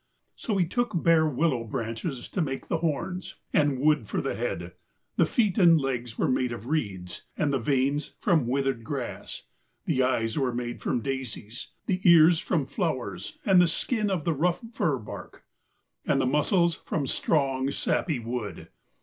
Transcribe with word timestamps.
So 0.35 0.57
he 0.57 0.65
took 0.65 0.93
bare 1.03 1.27
willow 1.27 1.63
branches 1.63 2.27
to 2.29 2.41
make 2.41 2.69
the 2.69 2.79
horns, 2.79 3.35
and 3.53 3.77
wood 3.79 4.07
for 4.09 4.19
the 4.19 4.33
head, 4.33 4.71
the 5.15 5.27
feet 5.27 5.59
and 5.59 5.79
legs 5.79 6.17
were 6.17 6.27
made 6.27 6.51
of 6.51 6.65
reeds, 6.65 7.21
and 7.37 7.53
the 7.53 7.59
veins 7.59 8.15
from 8.19 8.47
withered 8.47 8.83
grass, 8.83 9.43
the 9.85 10.01
eyes 10.01 10.39
were 10.39 10.55
made 10.55 10.81
from 10.81 11.01
daisies, 11.01 11.67
the 11.85 12.01
ears 12.03 12.39
from 12.39 12.65
flowers, 12.65 13.37
and 13.45 13.61
the 13.61 13.67
skin 13.67 14.09
of 14.09 14.23
the 14.25 14.33
rough 14.33 14.61
fir 14.73 14.97
bark, 14.97 15.45
and 16.03 16.19
the 16.19 16.25
muscles 16.25 16.73
from 16.83 17.05
strong, 17.05 17.69
sappy 17.69 18.17
wood. 18.17 18.69